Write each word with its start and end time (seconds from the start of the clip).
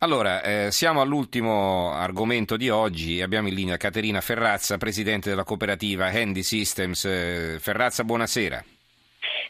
Allora, 0.00 0.42
eh, 0.42 0.70
siamo 0.72 1.00
all'ultimo 1.00 1.90
argomento 1.92 2.58
di 2.58 2.68
oggi. 2.68 3.22
Abbiamo 3.22 3.48
in 3.48 3.54
linea 3.54 3.78
Caterina 3.78 4.20
Ferrazza, 4.20 4.76
presidente 4.76 5.30
della 5.30 5.42
cooperativa 5.42 6.08
Handy 6.08 6.42
Systems. 6.42 7.06
Eh, 7.06 7.56
Ferrazza, 7.58 8.04
buonasera. 8.04 8.62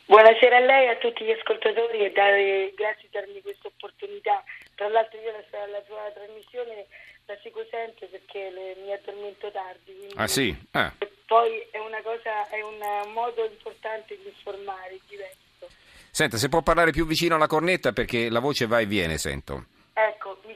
Buonasera 0.06 0.56
a 0.58 0.60
lei 0.60 0.86
e 0.86 0.90
a 0.90 0.96
tutti 0.98 1.24
gli 1.24 1.32
ascoltatori 1.32 2.04
e 2.04 2.12
dare, 2.12 2.72
grazie 2.76 3.08
di 3.10 3.18
darmi 3.18 3.42
questa 3.42 3.66
opportunità. 3.66 4.44
Tra 4.76 4.86
l'altro 4.88 5.18
io 5.18 5.32
la, 5.32 5.66
la 5.66 5.82
sua 5.84 6.12
trasmissione 6.14 6.86
la 7.26 7.36
seguo 7.42 7.66
sempre 7.68 8.06
perché 8.06 8.48
le, 8.50 8.76
mi 8.84 8.92
addormento 8.92 9.50
tardi. 9.50 10.14
Ah 10.14 10.28
sì? 10.28 10.54
Ah. 10.70 10.92
Poi 11.26 11.58
è 11.72 11.78
una 11.78 12.00
cosa, 12.02 12.48
è 12.50 12.62
un 12.62 12.78
modo 13.12 13.44
importante 13.44 14.16
di 14.16 14.28
informare, 14.28 14.96
diverso. 15.08 15.66
Senta, 16.08 16.36
se 16.36 16.48
può 16.48 16.62
parlare 16.62 16.92
più 16.92 17.04
vicino 17.04 17.34
alla 17.34 17.48
cornetta 17.48 17.90
perché 17.90 18.30
la 18.30 18.38
voce 18.38 18.68
va 18.68 18.78
e 18.78 18.86
viene, 18.86 19.18
sento. 19.18 19.74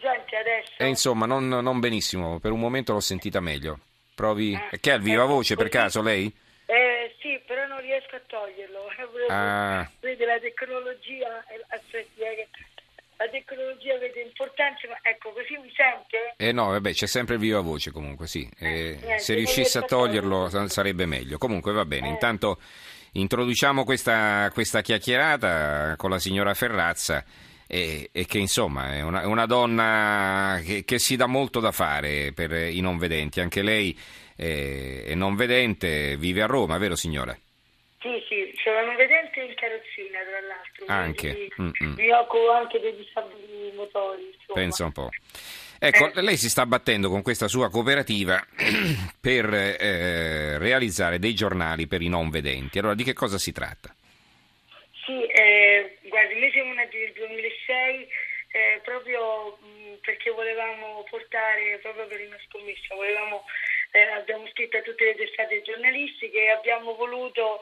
Sente 0.00 0.36
adesso? 0.36 0.72
E 0.78 0.86
insomma, 0.86 1.26
non, 1.26 1.48
non 1.48 1.80
benissimo, 1.80 2.38
per 2.38 2.52
un 2.52 2.60
momento 2.60 2.92
l'ho 2.92 3.00
sentita 3.00 3.40
meglio. 3.40 3.78
Provi... 4.14 4.58
Eh, 4.70 4.80
che 4.80 4.92
ha 4.92 4.94
il 4.96 5.02
viva 5.02 5.24
voce 5.24 5.56
per 5.56 5.68
caso 5.68 6.02
lei? 6.02 6.32
Eh, 6.66 7.14
sì, 7.20 7.40
però 7.46 7.66
non 7.66 7.80
riesco 7.80 8.16
a 8.16 8.20
toglierlo. 8.26 8.78
Ah. 9.30 9.88
Vede 10.00 10.26
la 10.26 10.40
tecnologia, 10.40 11.44
aspetti, 11.68 12.20
eh, 12.20 12.48
la 13.16 13.28
tecnologia 13.28 13.96
vede 13.98 14.22
importanza, 14.22 14.88
ma 14.88 14.98
ecco, 15.02 15.30
così 15.30 15.56
mi 15.62 15.70
sente? 15.76 16.34
Eh 16.36 16.52
no, 16.52 16.70
vabbè, 16.70 16.92
c'è 16.92 17.06
sempre 17.06 17.34
il 17.34 17.40
viva 17.40 17.60
voce 17.60 17.92
comunque, 17.92 18.26
sì. 18.26 18.48
Eh, 18.58 18.98
eh, 19.00 19.18
se 19.18 19.34
riuscisse 19.34 19.78
a 19.78 19.82
toglierlo 19.82 20.48
sarebbe 20.68 21.06
meglio. 21.06 21.38
Comunque 21.38 21.70
va 21.72 21.84
bene, 21.84 22.08
eh. 22.08 22.10
intanto 22.10 22.58
introduciamo 23.12 23.84
questa, 23.84 24.50
questa 24.52 24.80
chiacchierata 24.80 25.94
con 25.96 26.10
la 26.10 26.18
signora 26.18 26.54
Ferrazza 26.54 27.24
e, 27.72 28.08
e 28.10 28.26
che 28.26 28.38
insomma 28.38 28.96
è 28.96 29.02
una, 29.02 29.28
una 29.28 29.46
donna 29.46 30.60
che, 30.64 30.84
che, 30.84 30.98
si 30.98 31.14
dà 31.14 31.26
molto 31.26 31.60
da 31.60 31.70
fare 31.70 32.32
per 32.34 32.50
i 32.50 32.80
non 32.80 32.98
vedenti. 32.98 33.40
Anche 33.40 33.62
lei 33.62 33.96
è, 34.34 35.04
è 35.06 35.14
non 35.14 35.36
vedente, 35.36 36.16
vive 36.16 36.42
a 36.42 36.46
Roma, 36.46 36.78
vero 36.78 36.96
signora? 36.96 37.32
Sì, 38.00 38.24
sì, 38.28 38.52
sono 38.64 38.84
non 38.86 38.96
vedente 38.96 39.40
in 39.40 39.54
carrozzina 39.54 40.18
tra 40.26 40.40
l'altro. 40.40 40.84
Anche. 40.86 41.48
Mi, 41.58 41.94
mi 41.96 42.10
occupo 42.10 42.50
anche 42.50 42.80
dei 42.80 42.96
disabili 42.96 43.72
motori. 43.76 44.24
Insomma. 44.24 44.54
Pensa 44.54 44.84
un 44.86 44.92
po'. 44.92 45.10
Ecco, 45.78 46.12
eh. 46.12 46.22
lei 46.22 46.36
si 46.36 46.50
sta 46.50 46.66
battendo 46.66 47.08
con 47.08 47.22
questa 47.22 47.46
sua 47.46 47.70
cooperativa 47.70 48.44
per 49.20 49.54
eh, 49.54 50.58
realizzare 50.58 51.18
dei 51.20 51.34
giornali 51.34 51.86
per 51.86 52.02
i 52.02 52.08
non 52.08 52.30
vedenti. 52.30 52.78
Allora, 52.78 52.94
di 52.94 53.04
che 53.04 53.12
cosa 53.12 53.38
si 53.38 53.52
tratta? 53.52 53.94
Sì, 55.04 55.24
eh, 55.26 55.98
guardi, 56.08 56.38
noi 56.38 56.50
siamo 56.52 56.72
nati 56.74 56.96
nel 56.98 57.12
2006 57.70 58.08
eh, 58.52 58.80
proprio 58.82 59.56
mh, 59.60 60.00
perché 60.02 60.30
volevamo 60.30 61.04
portare, 61.08 61.78
proprio 61.82 62.06
per 62.06 62.20
una 62.26 62.38
scommessa, 62.48 62.94
volevamo, 62.94 63.44
eh, 63.92 64.02
abbiamo 64.18 64.46
scritto 64.48 64.76
a 64.76 64.82
tutte 64.82 65.04
le 65.04 65.14
testate 65.14 65.62
giornalistiche 65.62 66.38
e 66.38 66.50
abbiamo 66.50 66.94
voluto 66.96 67.60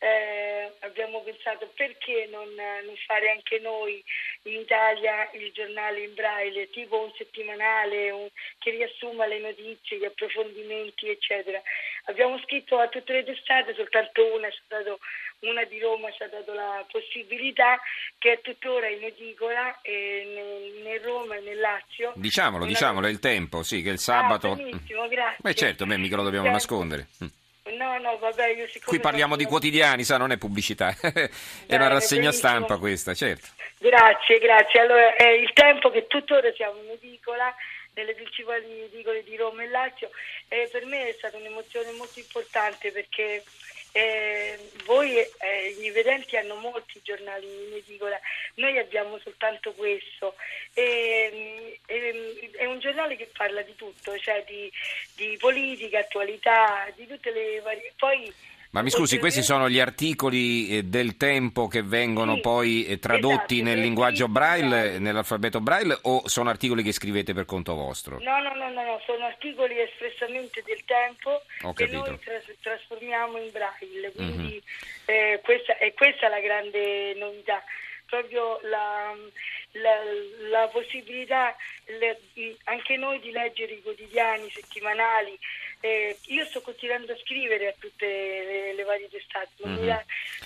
eh, 0.00 0.72
abbiamo 0.80 1.20
pensato 1.20 1.70
perché 1.76 2.26
non, 2.30 2.48
non, 2.54 2.96
fare 3.06 3.30
anche 3.30 3.58
noi 3.58 4.02
in 4.44 4.60
Italia 4.60 5.28
il 5.34 5.52
giornale 5.52 6.00
in 6.00 6.14
braille, 6.14 6.70
tipo 6.70 7.04
un 7.04 7.12
settimanale 7.16 8.10
un, 8.10 8.26
che 8.58 8.70
riassuma 8.70 9.26
le 9.26 9.40
notizie, 9.40 9.98
gli 9.98 10.04
approfondimenti, 10.06 11.08
eccetera. 11.08 11.60
Abbiamo 12.04 12.38
scritto 12.40 12.78
a 12.78 12.88
tutte 12.88 13.12
le 13.12 13.24
testate, 13.24 13.74
soltanto 13.74 14.24
una, 14.34 14.48
una 15.40 15.64
di 15.64 15.78
Roma 15.78 16.10
ci 16.12 16.22
ha 16.22 16.28
dato 16.28 16.54
la 16.54 16.82
possibilità 16.90 17.78
che 18.16 18.32
è 18.32 18.40
tuttora 18.40 18.88
in 18.88 19.04
edicola 19.04 19.82
eh, 19.82 20.80
nel, 20.82 21.00
Roma 21.00 21.36
e 21.36 21.40
nel 21.40 21.58
Lazio. 21.58 22.12
Diciamolo, 22.16 22.64
diciamolo, 22.64 23.06
è 23.06 23.10
il 23.10 23.20
tempo, 23.20 23.62
sì, 23.62 23.82
che 23.82 23.90
è 23.90 23.92
il 23.92 23.98
sabato. 23.98 24.52
Ah, 24.52 24.56
benissimo, 24.56 25.06
grazie. 25.08 25.38
Beh 25.40 25.54
certo, 25.54 25.84
beh, 25.84 25.98
mica 25.98 26.16
lo 26.16 26.22
dobbiamo 26.22 26.48
grazie. 26.48 26.68
nascondere. 26.68 27.38
No, 27.76 27.98
no, 27.98 28.18
vabbè, 28.18 28.48
io 28.48 28.66
Qui 28.84 29.00
parliamo 29.00 29.36
di 29.36 29.44
quotidiani, 29.44 30.04
sa, 30.04 30.16
non 30.16 30.32
è 30.32 30.36
pubblicità, 30.36 30.94
è 31.00 31.74
una 31.74 31.88
rassegna 31.88 32.32
stampa 32.32 32.78
questa, 32.78 33.14
certo. 33.14 33.48
Grazie, 33.78 34.38
grazie. 34.38 34.80
Allora, 34.80 35.14
è 35.14 35.28
il 35.28 35.52
tempo 35.54 35.90
che 35.90 36.06
tuttora 36.06 36.52
siamo 36.52 36.80
in 36.82 36.90
edicola, 36.90 37.54
nelle 37.94 38.14
principali 38.14 38.82
edicole 38.82 39.22
di 39.24 39.36
Roma 39.36 39.62
e 39.62 39.68
Lazio, 39.68 40.10
e 40.48 40.68
per 40.70 40.84
me 40.86 41.08
è 41.08 41.12
stata 41.12 41.36
un'emozione 41.36 41.90
molto 41.92 42.18
importante 42.18 42.92
perché 42.92 43.42
eh, 43.92 44.70
voi, 44.84 45.16
eh, 45.18 45.76
gli 45.78 45.90
vedenti, 45.90 46.36
hanno 46.36 46.54
molti 46.56 47.00
giornali 47.02 47.46
in 47.46 47.74
edicola, 47.74 48.18
noi 48.54 48.78
abbiamo 48.78 49.18
soltanto 49.18 49.72
questo. 49.72 50.34
E, 50.74 51.78
e, 51.86 52.50
è 52.52 52.64
un 52.66 52.78
giornale 52.78 53.16
che 53.16 53.28
parla 53.32 53.62
di 53.62 53.74
tutto, 53.74 54.16
cioè 54.18 54.44
di, 54.46 54.70
di 55.16 55.36
politica, 55.38 55.98
attualità, 55.98 56.88
di 56.94 57.06
tutte 57.06 57.30
le 57.30 57.60
varie. 57.60 57.92
Poi, 57.96 58.32
ma 58.70 58.82
mi 58.82 58.90
scusi, 58.90 59.18
questi 59.18 59.42
sono 59.42 59.68
gli 59.68 59.80
articoli 59.80 60.68
eh, 60.68 60.82
del 60.84 61.16
tempo 61.16 61.66
che 61.66 61.82
vengono 61.82 62.36
sì, 62.36 62.40
poi 62.40 62.84
eh, 62.86 62.98
tradotti 63.00 63.56
esatto, 63.56 63.68
nel 63.68 63.80
linguaggio 63.80 64.28
braille, 64.28 65.00
nell'alfabeto 65.00 65.60
braille 65.60 65.98
o 66.02 66.28
sono 66.28 66.50
articoli 66.50 66.84
che 66.84 66.92
scrivete 66.92 67.34
per 67.34 67.46
conto 67.46 67.74
vostro? 67.74 68.18
No, 68.20 68.40
no, 68.40 68.54
no, 68.54 68.70
no, 68.70 69.00
sono 69.04 69.24
articoli 69.24 69.80
espressamente 69.80 70.62
del 70.64 70.84
tempo 70.84 71.42
Ho 71.62 71.72
che 71.72 71.86
capito. 71.86 72.10
noi 72.10 72.18
tras- 72.20 72.56
trasformiamo 72.60 73.38
in 73.38 73.50
braille, 73.50 74.12
quindi 74.14 74.62
mm-hmm. 74.62 75.32
eh, 75.32 75.40
questa, 75.42 75.76
è 75.76 75.92
questa 75.94 76.28
la 76.28 76.40
grande 76.40 77.14
novità, 77.16 77.64
proprio 78.06 78.60
la, 78.62 79.12
la, 79.72 79.94
la 80.48 80.68
possibilità 80.68 81.56
le, 81.86 82.20
anche 82.64 82.96
noi 82.96 83.18
di 83.18 83.32
leggere 83.32 83.72
i 83.72 83.82
quotidiani 83.82 84.48
settimanali 84.50 85.36
eh, 85.80 86.18
io 86.26 86.44
sto 86.44 86.60
continuando 86.60 87.12
a 87.12 87.16
scrivere 87.22 87.68
a 87.68 87.74
tutte 87.78 88.06
le, 88.06 88.74
le 88.74 88.82
varie 88.84 89.08
testate, 89.08 89.48
non, 89.62 89.72
mm-hmm. 89.72 89.86
mi, 89.86 89.96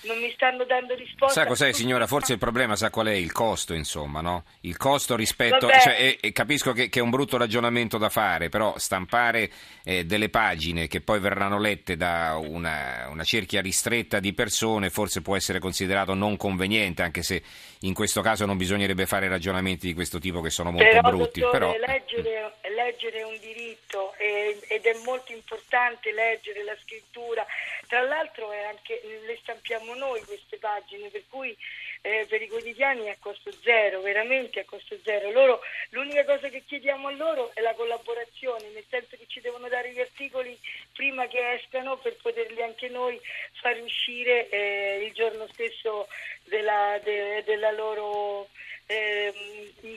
non, 0.02 0.18
mi, 0.18 0.30
stanno 0.32 0.64
dando 0.64 0.94
risposta. 0.94 1.42
Sa 1.42 1.46
cos'è 1.46 1.72
signora? 1.72 2.06
Forse 2.06 2.34
il 2.34 2.38
problema 2.38 2.76
sa 2.76 2.90
qual 2.90 3.08
è? 3.08 3.12
Il 3.12 3.32
costo 3.32 3.74
insomma, 3.74 4.20
no? 4.20 4.44
Il 4.60 4.76
costo 4.76 5.16
rispetto... 5.16 5.68
Cioè, 5.68 5.96
e, 5.98 6.18
e 6.20 6.32
capisco 6.32 6.72
che, 6.72 6.88
che, 6.88 7.00
è 7.00 7.02
un 7.02 7.10
brutto 7.10 7.36
ragionamento 7.36 7.98
da 7.98 8.10
fare, 8.10 8.48
però 8.48 8.78
stampare 8.78 9.50
eh, 9.82 10.04
delle 10.04 10.28
pagine 10.28 10.86
che 10.86 11.00
poi 11.00 11.18
verranno 11.18 11.58
lette 11.58 11.96
da 11.96 12.38
una, 12.40 13.08
una 13.10 13.24
cerchia 13.24 13.60
ristretta 13.60 14.20
di 14.20 14.32
persone 14.32 14.88
forse 14.88 15.20
può 15.20 15.34
essere 15.34 15.58
considerato 15.58 16.14
non 16.14 16.36
conveniente, 16.36 17.02
anche 17.02 17.24
se 17.24 17.42
in 17.80 17.92
questo 17.92 18.20
caso 18.20 18.46
non 18.46 18.56
bisognerebbe 18.56 19.04
fare 19.04 19.28
ragionamenti 19.28 19.88
di 19.88 19.94
questo 19.94 20.18
tipo 20.18 20.40
che 20.40 20.50
sono 20.50 20.70
molto 20.70 20.88
però, 20.88 21.10
brutti. 21.10 21.40
Dottore, 21.40 21.58
però... 21.58 21.74
Leggere, 21.86 22.52
leggere 22.74 23.18
è 23.18 23.24
un 23.24 23.38
diritto 23.40 24.14
ed 24.16 24.84
è 24.84 24.96
molto 25.04 25.23
importante 25.32 26.12
leggere 26.12 26.62
la 26.64 26.76
scrittura. 26.82 27.46
Tra 27.86 28.00
l'altro 28.02 28.50
anche, 28.50 29.00
le 29.24 29.36
stampiamo 29.40 29.94
noi 29.94 30.20
queste 30.22 30.56
pagine, 30.58 31.08
per 31.08 31.22
cui 31.28 31.56
eh, 32.02 32.26
per 32.28 32.42
i 32.42 32.48
quotidiani 32.48 33.06
è 33.06 33.10
a 33.10 33.16
costo 33.18 33.50
zero, 33.62 34.00
veramente 34.02 34.60
a 34.60 34.64
costo 34.64 34.96
zero. 35.02 35.30
Loro, 35.30 35.60
l'unica 35.90 36.24
cosa 36.24 36.48
che 36.48 36.62
chiediamo 36.64 37.08
a 37.08 37.12
loro 37.12 37.50
è 37.54 37.60
la 37.60 37.74
collaborazione, 37.74 38.68
nel 38.68 38.84
senso 38.88 39.16
che 39.16 39.24
ci 39.26 39.40
devono 39.40 39.68
dare 39.68 39.90
gli 39.90 40.00
articoli 40.00 40.58
prima 40.92 41.26
che 41.26 41.54
escano 41.54 41.96
per 41.96 42.16
poterli 42.16 42.62
anche 42.62 42.88
noi 42.88 43.18
far 43.60 43.80
uscire 43.80 44.48
eh, 44.50 45.04
il 45.06 45.12
giorno 45.12 45.46
stesso 45.52 46.08
della, 46.44 46.98
de, 47.02 47.42
della 47.44 47.70
loro 47.70 48.48
eh, 48.86 49.32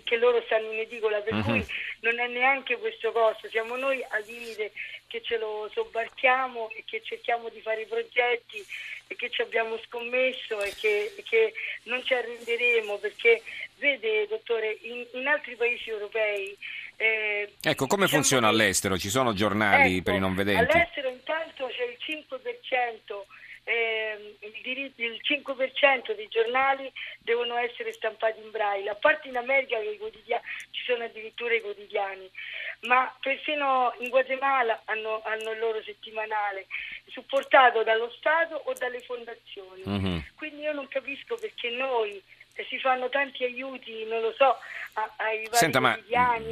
che 0.03 0.17
loro 0.17 0.41
stanno 0.45 0.71
in 0.71 0.79
edicola, 0.79 1.19
per 1.19 1.33
uh-huh. 1.33 1.43
cui 1.43 1.65
non 2.01 2.19
è 2.19 2.27
neanche 2.27 2.77
questo 2.77 3.11
costo, 3.11 3.49
siamo 3.49 3.75
noi 3.75 4.03
al 4.09 4.23
limite 4.25 4.71
che 5.07 5.21
ce 5.21 5.37
lo 5.37 5.69
sobbarchiamo 5.73 6.69
e 6.71 6.83
che 6.85 7.01
cerchiamo 7.03 7.49
di 7.49 7.61
fare 7.61 7.81
i 7.81 7.85
progetti 7.85 8.63
e 9.07 9.15
che 9.15 9.29
ci 9.29 9.41
abbiamo 9.41 9.77
scommesso 9.85 10.61
e 10.61 10.73
che, 10.75 11.13
e 11.15 11.23
che 11.23 11.53
non 11.83 12.03
ci 12.03 12.13
arrenderemo 12.13 12.97
perché 12.97 13.41
vede 13.77 14.27
dottore 14.27 14.77
in, 14.81 15.05
in 15.13 15.27
altri 15.27 15.55
paesi 15.55 15.89
europei 15.89 16.57
eh, 16.97 17.53
ecco 17.61 17.85
come 17.85 18.03
diciamo 18.05 18.21
funziona 18.21 18.47
che, 18.47 18.53
all'estero? 18.53 18.97
Ci 18.97 19.09
sono 19.09 19.33
giornali 19.33 19.95
ecco, 19.95 20.03
per 20.03 20.13
i 20.15 20.19
non 20.19 20.35
vedenti? 20.35 20.71
All'estero 20.71 21.09
intanto 21.09 21.67
c'è 21.67 21.83
il 21.83 21.97
5% 22.01 23.23
eh, 23.67 24.37
il, 24.63 24.91
il 24.95 25.21
5% 25.21 26.15
dei 26.15 26.27
giornali 26.29 26.91
devono 27.27 27.57
essere 27.57 27.91
stampati 27.91 28.39
in 28.39 28.51
braille, 28.51 28.89
a 28.89 28.95
parte 28.95 29.27
in 29.27 29.35
America 29.35 29.77
che 29.77 29.99
ci 30.71 30.83
sono 30.85 31.03
addirittura 31.03 31.53
i 31.53 31.59
quotidiani, 31.59 32.31
ma 32.83 33.13
persino 33.19 33.93
in 33.99 34.07
Guatemala 34.07 34.81
hanno, 34.85 35.21
hanno 35.25 35.51
il 35.51 35.59
loro 35.59 35.83
settimanale, 35.83 36.67
supportato 37.07 37.83
dallo 37.83 38.09
Stato 38.11 38.55
o 38.55 38.73
dalle 38.73 39.01
fondazioni. 39.01 39.83
Mm-hmm. 39.85 40.17
Quindi 40.35 40.61
io 40.61 40.71
non 40.71 40.87
capisco 40.87 41.35
perché 41.35 41.69
noi 41.69 42.23
si 42.65 42.79
fanno 42.79 43.09
tanti 43.09 43.43
aiuti, 43.43 44.05
non 44.05 44.21
lo 44.21 44.33
so, 44.37 44.57
ai 45.17 45.43
vari 45.43 45.49
Senta, 45.51 45.79
ma 45.79 45.97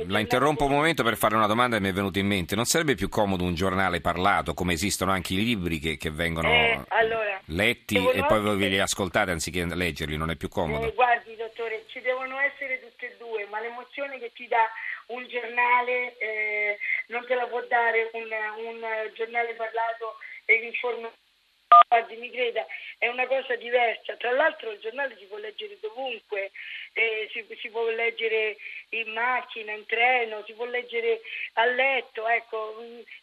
la 0.07 0.19
interrompo 0.19 0.65
un 0.65 0.71
momento 0.71 1.03
per 1.03 1.17
fare 1.17 1.35
una 1.35 1.47
domanda 1.47 1.77
che 1.77 1.81
mi 1.81 1.89
è 1.89 1.93
venuta 1.93 2.19
in 2.19 2.27
mente. 2.27 2.55
Non 2.55 2.65
sarebbe 2.65 2.95
più 2.95 3.09
comodo 3.09 3.43
un 3.43 3.55
giornale 3.55 4.01
parlato, 4.01 4.53
come 4.53 4.73
esistono 4.73 5.11
anche 5.11 5.33
i 5.33 5.43
libri 5.43 5.79
che, 5.79 5.97
che 5.97 6.11
vengono 6.11 6.49
eh, 6.49 6.79
allora, 6.89 7.39
letti 7.45 7.97
e 7.97 8.23
poi 8.25 8.41
voi 8.41 8.57
ve 8.57 8.67
li 8.67 8.79
ascoltate 8.79 9.31
anziché 9.31 9.65
leggerli? 9.65 10.17
Non 10.17 10.29
è 10.29 10.35
più 10.35 10.49
comodo? 10.49 10.87
Eh, 10.87 10.93
guardi, 10.93 11.35
dottor 11.35 11.65
dottore, 11.65 11.85
ci 11.87 12.01
devono 12.01 12.37
essere 12.39 12.79
tutte 12.81 13.07
e 13.07 13.15
due, 13.17 13.47
ma 13.49 13.59
l'emozione 13.59 14.19
che 14.19 14.31
ti 14.33 14.47
dà 14.47 14.69
un 15.07 15.25
giornale 15.27 16.17
eh, 16.17 16.77
non 17.07 17.25
te 17.25 17.35
la 17.35 17.47
può 17.47 17.61
dare 17.67 18.09
un, 18.13 18.27
un 18.65 19.11
giornale 19.13 19.53
parlato 19.53 20.17
e 20.45 20.53
informato 20.55 21.23
Guardi, 21.87 22.15
mi 22.17 22.31
creda, 22.31 22.65
è 22.97 23.07
una 23.07 23.27
cosa 23.27 23.55
diversa. 23.55 24.15
Tra 24.17 24.31
l'altro 24.31 24.71
il 24.71 24.79
giornale 24.79 25.15
si 25.17 25.25
può 25.25 25.37
leggere 25.37 25.77
dovunque, 25.79 26.51
eh, 26.93 27.29
si, 27.31 27.45
si, 27.59 27.69
può 27.69 27.87
leggere 27.89 28.57
in 28.89 29.11
macchina, 29.11 29.71
in 29.71 29.85
treno, 29.85 30.43
si 30.45 30.53
può 30.53 30.65
leggere 30.65 31.21
a 31.53 31.65
letto, 31.65 32.27
ecco, 32.27 32.75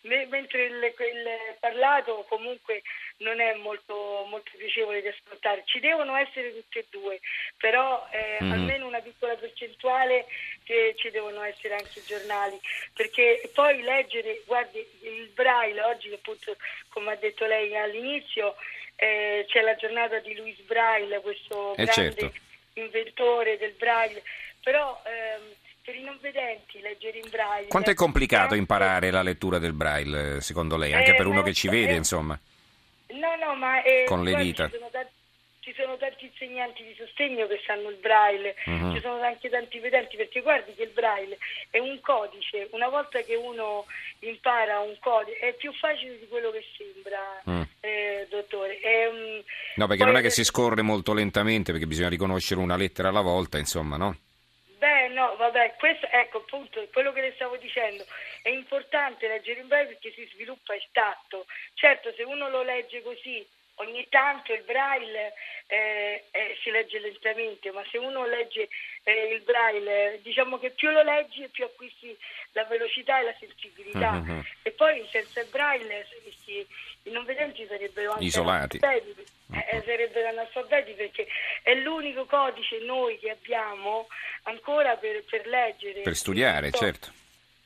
m- 0.02 0.28
mentre 0.28 0.64
il, 0.64 0.82
il, 0.84 1.56
parlato 1.60 2.24
comunque 2.28 2.82
non 3.18 3.40
è 3.40 3.54
molto, 3.54 4.26
molto, 4.28 4.50
piacevole 4.56 5.02
da 5.02 5.10
ascoltare. 5.10 5.62
Ci 5.64 5.80
devono 5.80 6.16
essere 6.16 6.52
tutte 6.52 6.80
e 6.80 6.86
due, 6.90 7.20
però 7.58 8.06
eh, 8.10 8.38
mm-hmm. 8.42 8.52
almeno 8.52 8.86
una 8.86 9.00
piccola 9.00 9.34
percentuale 9.36 10.26
che 10.72 10.94
ci 10.96 11.10
devono 11.10 11.42
essere 11.42 11.74
anche 11.74 11.98
i 11.98 12.02
giornali, 12.06 12.58
perché 12.94 13.50
poi 13.52 13.82
leggere, 13.82 14.42
guardi, 14.46 14.78
il 15.02 15.28
braille 15.34 15.82
oggi 15.82 16.12
appunto, 16.12 16.56
come 16.88 17.12
ha 17.12 17.16
detto 17.16 17.44
lei 17.46 17.76
all'inizio, 17.76 18.54
eh, 18.96 19.44
c'è 19.48 19.60
la 19.60 19.76
giornata 19.76 20.19
di 20.20 20.34
Louis 20.34 20.58
Braille, 20.60 21.20
questo 21.20 21.72
eh 21.76 21.84
grande 21.84 21.92
certo. 21.92 22.32
inventore 22.74 23.58
del 23.58 23.72
braille, 23.72 24.22
però 24.62 25.00
ehm, 25.04 25.42
per 25.84 25.96
i 25.96 26.02
non 26.02 26.16
vedenti 26.20 26.80
leggere 26.80 27.18
in 27.18 27.28
braille... 27.28 27.68
Quanto 27.68 27.90
è 27.90 27.94
complicato 27.94 28.54
imparare 28.54 29.10
la 29.10 29.22
lettura 29.22 29.58
del 29.58 29.72
braille, 29.72 30.40
secondo 30.40 30.76
lei, 30.76 30.94
anche 30.94 31.12
Eh, 31.12 31.16
per 31.16 31.26
uno 31.26 31.40
no, 31.40 31.42
che 31.42 31.52
ci 31.52 31.68
vede, 31.68 31.94
insomma? 31.94 32.38
No, 33.08 33.36
no, 33.36 33.54
ma 33.56 33.82
eh, 33.82 34.04
Con 34.06 34.22
le 34.22 34.34
dita. 34.36 34.68
Ci 34.70 34.76
sono, 34.76 34.88
tanti, 34.90 35.12
ci 35.72 35.80
sono 35.80 35.96
tanti 35.96 36.26
insegnanti 36.26 36.82
di 36.84 36.94
sostegno 36.94 37.46
che 37.46 37.60
sanno 37.66 37.88
il 37.88 37.96
braille, 37.96 38.54
Mhm. 38.66 38.94
ci 38.94 39.00
sono 39.00 39.20
anche 39.22 39.48
tanti 39.48 39.78
vedenti, 39.78 40.16
perché 40.16 40.40
guardi 40.40 40.74
che 40.74 40.82
il 40.82 40.90
braille 40.90 41.38
è 41.70 41.78
un 41.78 41.98
codice, 42.00 42.69
una 42.72 42.88
volta 42.88 43.20
che 43.22 43.34
uno 43.34 43.86
impara 44.20 44.80
un 44.80 44.96
codice 45.00 45.38
è 45.38 45.54
più 45.54 45.72
facile 45.72 46.19
di 46.19 46.28
quello 46.28 46.50
che 46.50 46.64
sembra, 46.76 47.42
Mm. 47.48 47.62
eh, 47.80 48.26
dottore. 48.28 48.78
È, 48.78 49.10
mm, 49.10 49.38
No, 49.76 49.86
perché 49.86 50.04
non 50.04 50.16
è 50.16 50.20
che 50.20 50.30
si 50.30 50.44
scorre 50.44 50.82
molto 50.82 51.14
lentamente, 51.14 51.72
perché 51.72 51.86
bisogna 51.86 52.08
riconoscere 52.10 52.60
una 52.60 52.76
lettera 52.76 53.08
alla 53.08 53.20
volta, 53.22 53.58
insomma, 53.58 53.96
no? 53.96 54.16
Beh, 54.78 55.08
no, 55.08 55.36
vabbè, 55.36 55.76
questo, 55.78 56.08
ecco 56.10 56.38
appunto 56.38 56.84
quello 56.92 57.12
che 57.12 57.20
le 57.20 57.32
stavo 57.36 57.56
dicendo. 57.56 58.04
È 58.42 58.48
importante 58.48 59.28
leggere 59.28 59.60
in 59.60 59.68
braille 59.68 59.90
perché 59.90 60.10
si 60.12 60.28
sviluppa 60.32 60.75
il 60.75 60.84
tatto. 60.90 61.46
Certo, 61.75 62.12
se 62.16 62.25
uno 62.25 62.48
lo 62.50 62.62
legge 62.64 63.00
così 63.02 63.46
ogni 63.76 64.06
tanto 64.08 64.52
il 64.52 64.62
braille 64.62 65.32
eh, 65.66 66.24
eh, 66.30 66.56
si 66.62 66.70
legge 66.70 66.98
lentamente, 66.98 67.70
ma 67.70 67.82
se 67.90 67.98
uno 67.98 68.26
legge 68.26 68.69
eh, 69.04 69.34
il 69.34 69.40
braille, 69.42 70.20
diciamo 70.22 70.58
che 70.58 70.70
più 70.70 70.90
lo 70.90 71.02
leggi 71.02 71.48
più 71.48 71.64
acquisti 71.64 72.16
la 72.52 72.64
velocità 72.64 73.20
e 73.20 73.24
la 73.24 73.34
sensibilità. 73.38 74.12
Mhm. 74.12 74.44
E 74.62 74.70
poi 74.72 75.06
senza 75.10 75.40
il 75.40 75.48
braille 75.48 76.06
questi- 76.22 76.66
i 77.04 77.10
non 77.10 77.24
vedenti 77.24 77.66
sarebbero 77.66 78.12
anche 78.12 78.24
Isolati. 78.24 78.78
eh, 78.78 79.82
sarebbero 79.84 80.28
analfabeti 80.28 80.92
perché 80.92 81.26
è 81.62 81.75
l'unico 81.75 82.26
codice 82.26 82.78
noi 82.80 83.18
che 83.18 83.30
abbiamo 83.30 84.06
ancora 84.44 84.96
per, 84.96 85.25
per 85.25 85.46
leggere. 85.46 86.02
Per 86.02 86.14
studiare, 86.14 86.70
certo. 86.70 87.12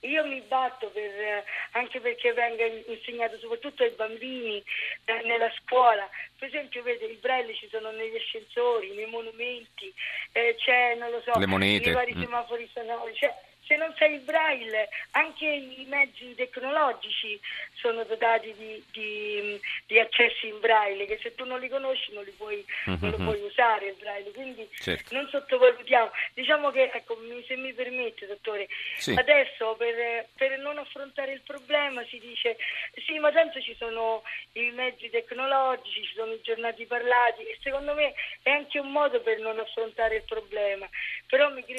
Io 0.00 0.24
mi 0.26 0.40
batto 0.42 0.88
per, 0.90 1.10
eh, 1.10 1.44
anche 1.72 2.00
perché 2.00 2.32
venga 2.32 2.64
insegnato 2.64 3.38
soprattutto 3.38 3.82
ai 3.82 3.90
bambini 3.90 4.62
eh, 5.04 5.22
nella 5.24 5.50
scuola. 5.62 6.08
Per 6.38 6.48
esempio, 6.48 6.82
vede, 6.82 7.06
il 7.06 7.16
braille 7.16 7.54
ci 7.54 7.68
sono 7.68 7.90
negli 7.90 8.16
ascensori, 8.16 8.94
nei 8.94 9.06
monumenti, 9.06 9.92
eh, 10.32 10.54
c'è, 10.58 10.94
non 10.96 11.10
lo 11.10 11.20
so, 11.22 11.38
Le 11.38 11.46
monete, 11.46 11.86
nei 11.86 11.94
vari 11.94 12.14
mm. 12.14 12.22
semafori 12.22 12.70
sonori. 12.72 13.14
Cioè, 13.14 13.34
se 13.66 13.76
non 13.76 13.92
sai 13.98 14.14
il 14.14 14.20
braille, 14.20 14.88
anche 15.12 15.44
i 15.46 15.84
mezzi 15.88 16.34
tecnologici 16.34 17.38
sono 17.74 18.04
dotati 18.04 18.54
di, 18.54 18.82
di, 18.92 19.60
di 19.86 19.98
accessi 19.98 20.46
in 20.48 20.60
braille, 20.60 21.06
che 21.06 21.18
se 21.22 21.34
tu 21.34 21.44
non 21.44 21.60
li 21.60 21.68
conosci 21.68 22.12
non, 22.12 22.24
li 22.24 22.30
puoi, 22.32 22.64
non 22.84 22.98
lo 23.10 23.18
Mhm. 23.18 23.24
puoi 23.24 23.40
usare 23.42 23.86
il 23.88 23.94
braille. 23.96 24.30
Quindi 24.32 24.68
Certo. 24.78 25.14
non 25.14 25.28
sottovalutiamo. 25.28 26.10
Diciamo 26.34 26.70
che, 26.70 26.90
ecco, 26.92 27.18
se 27.46 27.56
mi 27.56 27.72
permette, 27.72 28.26
dottore, 28.26 28.68
Sì. 28.98 29.14
adesso 29.16 29.74
per, 29.76 30.28
per 30.36 30.58
non 30.58 30.78
affrontare 30.78 31.32
il 31.32 31.42
problema 31.42 32.04
si 32.06 32.18
dice 32.18 32.56
sì, 33.04 33.18
ma 33.18 33.30
tanto 33.32 33.60
ci 33.60 33.74
sono 33.78 34.22
i 34.52 34.70
mezzi 34.70 35.10
tecnologici, 35.10 36.04
ci 36.04 36.14
sono 36.14 36.32
i 36.32 36.40
giornati 36.42 36.86
parlati 36.86 37.42
e 37.42 37.58
secondo 37.62 37.94
me 37.94 38.14
è 38.42 38.50
anche 38.50 38.78
un 38.78 38.90
modo 38.92 39.20
per 39.20 39.38
non 39.38 39.58
affrontare 39.58 40.16
il 40.16 40.22
problema. 40.24 40.88
Però 41.26 41.35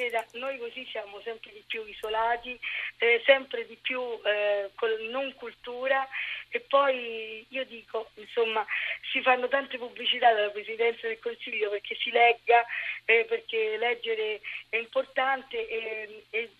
creda, 0.08 0.26
noi 0.32 0.58
così 0.58 0.86
siamo 0.90 1.20
sempre 1.22 1.52
di 1.52 1.62
più 1.66 1.84
isolati, 1.86 2.58
eh, 2.98 3.22
sempre 3.24 3.66
di 3.66 3.76
più 3.76 4.00
eh, 4.24 4.70
con 4.74 4.90
non 5.10 5.32
cultura 5.34 6.06
e 6.50 6.60
poi 6.60 7.44
io 7.48 7.64
dico, 7.66 8.10
insomma, 8.14 8.66
si 9.12 9.20
fanno 9.22 9.48
tante 9.48 9.76
pubblicità 9.78 10.32
dalla 10.32 10.50
Presidenza 10.50 11.06
del 11.06 11.18
Consiglio 11.18 11.70
perché 11.70 11.94
si 11.96 12.10
legga, 12.10 12.64
eh, 13.04 13.24
perché 13.28 13.76
leggere 13.76 14.40
è 14.70 14.76
importante 14.76 15.68
e, 15.68 16.24
e 16.30 16.50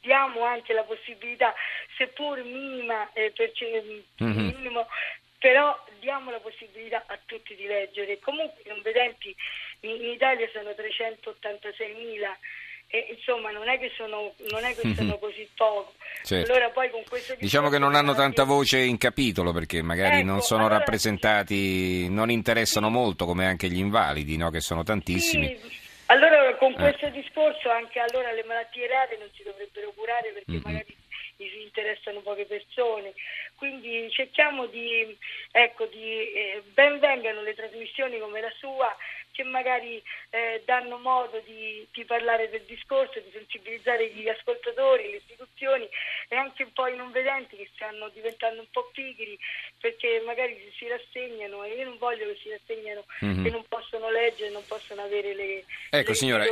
diamo 0.00 0.44
anche 0.44 0.72
la 0.72 0.84
possibilità, 0.84 1.54
seppur 1.96 2.42
minima, 2.44 3.10
eh, 3.12 3.30
per 3.32 3.52
ce- 3.52 4.04
Mhm. 4.18 4.46
minimo, 4.54 4.86
però 5.38 5.76
diamo 5.98 6.30
la 6.30 6.38
possibilità 6.38 7.02
a 7.06 7.18
tutti 7.26 7.54
di 7.56 7.66
leggere. 7.66 8.18
Comunque 8.20 8.62
i 8.64 8.68
non 8.68 8.80
vedenti 8.80 9.34
in, 9.80 9.90
in 9.90 10.10
Italia 10.10 10.48
sono 10.52 10.72
386.000 10.72 12.38
e 12.94 13.06
insomma 13.16 13.50
non 13.50 13.68
è 13.70 13.78
che 13.78 13.90
sono, 13.96 14.34
non 14.50 14.64
è 14.64 14.74
che 14.76 14.92
sono 14.94 15.16
così 15.18 15.48
poco. 15.56 15.94
Certo. 16.22 16.52
Allora 16.52 16.68
poi 16.70 16.90
con 16.90 17.02
questo 17.08 17.34
Diciamo 17.38 17.70
che 17.70 17.78
non 17.78 17.94
hanno 17.94 18.14
tanta 18.14 18.44
voce 18.44 18.78
in 18.80 18.98
capitolo 18.98 19.52
perché 19.52 19.80
magari 19.80 20.18
Ecco, 20.18 20.26
non 20.26 20.40
sono 20.42 20.60
allora- 20.66 20.78
rappresentati, 20.78 22.08
non 22.10 22.30
interessano 22.30 22.90
molto 22.90 23.24
come 23.24 23.46
anche 23.46 23.68
gli 23.68 23.78
invalidi, 23.78 24.36
no? 24.36 24.50
che 24.50 24.60
sono 24.60 24.82
tantissimi. 24.82 25.56
Sì, 25.60 25.80
Allora 26.06 26.48
Eh. 26.50 26.56
con 26.58 26.74
questo 26.74 27.08
discorso 27.08 27.70
anche 27.70 27.98
allora 27.98 28.30
le 28.32 28.44
malattie 28.44 28.86
rare 28.86 29.16
non 29.18 29.28
si 29.34 29.42
dovrebbero 29.42 29.90
curare 29.96 30.28
perché 30.32 30.52
Mm-mm. 30.52 30.60
magari 30.62 30.94
gli 31.36 31.48
si 31.48 31.62
interessano 31.62 32.20
poche 32.20 32.44
persone. 32.44 33.14
Quindi 33.56 34.10
cerchiamo 34.10 34.66
di, 34.66 35.16
ecco, 35.50 35.86
di 35.86 36.32
eh, 36.34 36.62
ben 36.74 36.98
vengano 36.98 37.40
le 37.42 37.54
trasmissioni 37.54 38.18
come 38.18 38.40
la 38.42 38.52
sua 38.58 38.94
che 39.32 39.42
magari 39.44 40.02
eh, 40.30 40.62
danno 40.64 40.98
modo 40.98 41.40
di, 41.44 41.86
di 41.92 42.04
parlare 42.04 42.48
del 42.50 42.62
discorso, 42.66 43.18
di 43.20 43.30
sensibilizzare 43.32 44.08
gli 44.12 44.28
ascoltatori, 44.28 45.10
le 45.10 45.16
istituzioni 45.16 45.88
e 46.28 46.36
anche 46.36 46.62
un 46.64 46.72
po' 46.72 46.86
i 46.86 46.96
non 46.96 47.10
vedenti 47.10 47.56
che 47.56 47.68
stanno 47.74 48.08
diventando 48.14 48.60
un 48.60 48.68
po' 48.70 48.90
pigri 48.92 49.36
perché 49.80 50.22
magari 50.24 50.56
si, 50.76 50.86
rassegnano 50.86 51.64
e 51.64 51.74
io 51.74 51.84
non 51.84 51.98
voglio 51.98 52.26
che 52.26 52.38
si 52.42 52.50
rassegnano 52.50 53.04
Mhm. 53.20 53.42
che 53.44 53.50
non 53.50 53.64
possono 53.68 54.10
leggere, 54.10 54.50
non 54.50 54.62
possono 54.66 55.02
avere 55.02 55.34
le... 55.34 55.64
Ecco 55.90 56.10
le- 56.10 56.14
signora, 56.16 56.44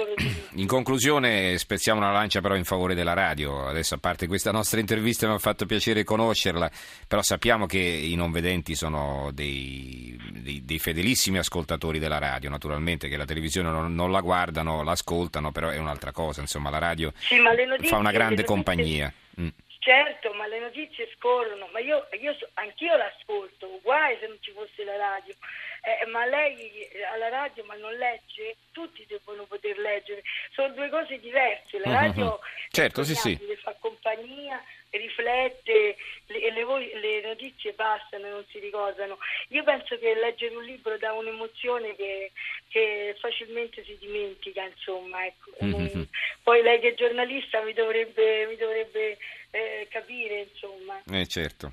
in 0.55 0.67
conclusione 0.67 1.59
spezziamo 1.59 2.01
una 2.01 2.13
lancia 2.13 2.41
però 2.41 2.55
in 2.57 2.65
favore 2.65 2.95
della 2.95 3.13
radio. 3.13 3.67
Adesso 3.67 3.95
a 3.95 3.99
parte 3.99 4.27
questa 4.27 4.51
nostra 4.51 4.81
intervista 4.81 5.27
mi 5.29 5.35
ha 5.35 5.39
fatto 5.39 5.67
piacere 5.67 6.03
conoscerla, 6.05 6.71
però 7.07 7.23
sappiamo 7.23 7.67
che 7.67 7.79
i 7.79 8.15
non 8.15 8.31
vedenti 8.33 8.75
sono 8.75 9.31
dei, 9.33 10.17
dei- 10.31 10.65
dei 10.65 10.79
fedelissimi 10.79 11.39
ascoltatori 11.39 11.99
della 11.99 12.19
radio, 12.19 12.49
naturalmente 12.49 12.69
che 13.09 13.17
la 13.17 13.25
televisione 13.25 13.71
non, 13.71 13.95
non 13.95 14.11
la 14.13 14.21
guardano, 14.21 14.83
l'ascoltano, 14.83 15.51
però 15.53 15.69
è 15.69 15.79
un'altra 15.79 16.13
cosa, 16.13 16.41
insomma 16.41 16.71
la 16.71 16.79
radio 16.79 17.13
Sì, 17.17 17.39
notizie- 17.67 17.89
fa 17.89 17.97
una 17.97 18.13
grande 18.13 18.45
compagnia. 18.45 19.13
Mm. 19.41 19.49
Certo, 19.79 20.35
ma 20.35 20.47
le 20.47 20.61
notizie 20.61 21.09
scorrono, 21.17 21.67
ma 21.73 21.79
io, 21.81 22.07
io 22.21 22.35
so- 22.35 22.49
anch'io 22.55 22.95
l'ascolto, 22.97 23.81
guai 23.83 24.17
se 24.21 24.27
non 24.27 24.37
ci 24.41 24.53
fosse 24.53 24.85
la 24.85 24.97
radio. 24.97 25.35
Eh, 25.83 26.07
ma 26.11 26.27
lei 26.27 26.71
alla 27.15 27.31
radio 27.31 27.65
ma 27.65 27.75
non 27.77 27.95
legge? 27.95 28.57
Tutti 28.73 29.03
devono 29.09 29.45
poter 29.45 29.79
leggere, 29.79 30.21
sono 30.53 30.69
due 30.75 30.91
cose 30.91 31.19
diverse. 31.19 31.79
La 31.79 31.93
radio 32.05 32.39
Certo, 32.71 33.01
è 33.01 33.05
sì, 33.05 33.15
sì. 33.15 33.39
fa 33.63 33.75
compagnia, 33.81 34.63
riflette, 34.91 35.97
le, 36.41 36.53
le 36.53 36.65
vo- 36.65 36.79
le 36.79 37.21
notizie 37.25 37.73
passano 37.73 38.27
e 38.27 38.31
non 38.31 38.45
si 38.51 38.59
ricordano. 38.59 39.19
Io 39.49 39.63
penso 39.65 39.99
che 39.99 40.15
leggere 40.15 40.57
un 40.57 40.65
libro 40.65 40.97
dà 40.99 41.13
un'emozione 41.13 41.95
che, 41.97 42.33
che 42.69 43.17
facilmente 43.21 43.85
si 43.85 43.97
dimentica, 44.01 44.65
insomma. 44.65 45.25
Ecco. 45.27 45.51
Mhm. 45.61 45.79
Mm, 46.01 46.03
Poi 46.43 46.63
lei 46.63 46.79
che 46.81 46.91
è 46.91 46.95
giornalista 46.95 47.63
mi 47.63 47.73
dovrebbe, 47.73 48.47
mi 48.47 48.57
dovrebbe 48.57 49.19
eh, 49.51 49.87
capire, 49.91 50.49
insomma. 50.53 51.01
Eh, 51.11 51.27
certo. 51.27 51.73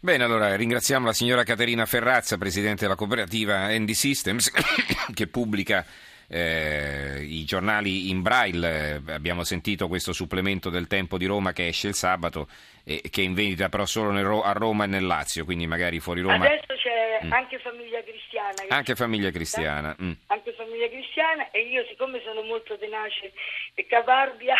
Bene, 0.00 0.24
allora 0.24 0.54
ringraziamo 0.56 1.06
la 1.06 1.12
signora 1.12 1.44
Caterina 1.44 1.86
Ferrazza, 1.86 2.36
presidente 2.38 2.82
della 2.82 2.94
cooperativa 2.96 3.56
Andy 3.66 3.94
Systems, 3.94 4.50
che 5.14 5.26
pubblica 5.28 5.84
eh, 6.32 7.18
i 7.22 7.44
giornali 7.44 8.08
in 8.08 8.22
braille. 8.22 9.02
Eh, 9.06 9.12
Abbiamo 9.12 9.44
sentito 9.44 9.86
questo 9.88 10.12
supplemento 10.12 10.70
del 10.70 10.86
Tempo 10.86 11.18
di 11.18 11.26
Roma 11.26 11.52
che 11.52 11.66
esce 11.68 11.88
il 11.88 11.94
sabato 11.94 12.48
e 12.84 13.02
che 13.10 13.20
è 13.20 13.24
in 13.24 13.34
vendita 13.34 13.68
però 13.68 13.84
solo 13.86 14.10
nel 14.10 14.24
a 14.26 14.52
Roma 14.52 14.84
e 14.84 14.86
nel 14.88 15.04
Lazio, 15.06 15.44
quindi 15.44 15.66
magari 15.66 16.00
fuori 16.00 16.20
Roma. 16.22 16.44
Adesso 16.46 16.74
c'è 16.82 17.00
Mm. 17.22 17.32
anche 17.32 17.58
famiglia 17.60 18.02
cristiana. 18.02 18.52
che 18.54 18.66
Anche 18.74 18.94
famiglia 18.96 19.30
cristiana. 19.30 19.94
mm. 20.02 20.12
Anche 20.26 20.52
famiglia 20.54 20.88
cristiana 20.88 21.50
e 21.52 21.60
io 21.68 21.84
siccome 21.88 22.20
sono 22.24 22.42
molto 22.42 22.76
tenace 22.78 23.32
e 23.74 23.86
caparbia, 23.86 24.56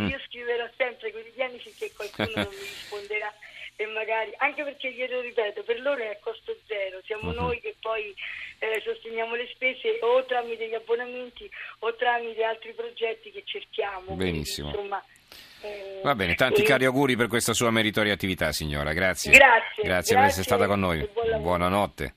Mm. 0.00 0.08
io 0.10 0.18
scriverò 0.26 0.68
sempre 0.76 1.12
quotidiani 1.12 1.58
finché 1.58 1.92
qualcuno 1.94 2.30
non 2.42 2.48
mi 2.52 2.58
risponderà 2.66 3.32
e 3.76 3.86
magari, 3.86 4.32
anche 4.38 4.64
perché 4.64 4.90
glielo 4.92 5.20
ripeto, 5.20 5.62
per 5.62 5.80
loro 5.80 6.02
è 6.02 6.08
a 6.08 6.16
costo 6.20 6.56
zero, 6.66 7.00
siamo 7.04 7.30
Mhm. 7.30 7.36
noi 7.36 7.60
che 7.60 7.76
poi 7.80 8.14
eh, 8.58 8.80
sosteniamo 8.82 9.34
le 9.34 9.46
spese 9.52 9.98
o 10.00 10.24
tramite 10.24 10.66
gli 10.68 10.74
abbonamenti 10.74 11.48
o 11.80 11.94
tramite 11.94 12.42
altri 12.42 12.72
progetti 12.72 13.30
che 13.30 13.42
cerchiamo. 13.44 14.06
Quindi, 14.06 14.24
Benissimo. 14.24 14.68
insomma, 14.70 15.04
eh, 15.60 16.00
Va 16.02 16.14
bene, 16.14 16.34
tanti 16.34 16.62
e- 16.62 16.64
cari 16.64 16.86
auguri 16.86 17.16
per 17.16 17.26
questa 17.28 17.52
sua 17.52 17.70
meritoria 17.70 18.14
attività, 18.14 18.50
signora. 18.52 18.92
Grazie. 18.94 19.30
Grazie, 19.32 19.82
Grazie 19.82 19.84
per 19.84 19.92
essere 19.98 20.20
grazie 20.20 20.42
stata 20.42 20.66
con 20.66 20.80
noi. 20.80 21.06
Buonanotte. 21.38 22.14